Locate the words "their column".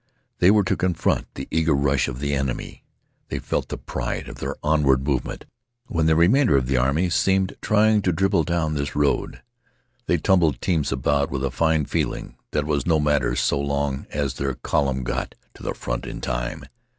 14.33-15.03